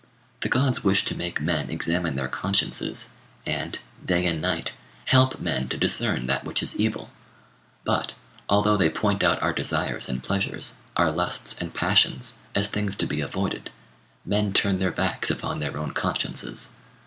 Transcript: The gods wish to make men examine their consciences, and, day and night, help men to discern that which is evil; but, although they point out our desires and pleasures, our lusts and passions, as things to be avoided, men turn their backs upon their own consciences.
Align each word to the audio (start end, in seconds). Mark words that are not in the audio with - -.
The 0.39 0.49
gods 0.49 0.83
wish 0.83 1.05
to 1.05 1.15
make 1.15 1.39
men 1.41 1.69
examine 1.69 2.15
their 2.15 2.27
consciences, 2.27 3.09
and, 3.45 3.77
day 4.03 4.25
and 4.25 4.41
night, 4.41 4.75
help 5.05 5.39
men 5.39 5.69
to 5.69 5.77
discern 5.77 6.25
that 6.25 6.43
which 6.43 6.63
is 6.63 6.75
evil; 6.79 7.11
but, 7.83 8.15
although 8.49 8.77
they 8.77 8.89
point 8.89 9.23
out 9.23 9.39
our 9.43 9.53
desires 9.53 10.09
and 10.09 10.23
pleasures, 10.23 10.73
our 10.97 11.11
lusts 11.11 11.55
and 11.61 11.71
passions, 11.71 12.39
as 12.55 12.67
things 12.67 12.95
to 12.95 13.05
be 13.05 13.21
avoided, 13.21 13.69
men 14.25 14.53
turn 14.53 14.79
their 14.79 14.89
backs 14.91 15.29
upon 15.29 15.59
their 15.59 15.77
own 15.77 15.91
consciences. 15.91 16.69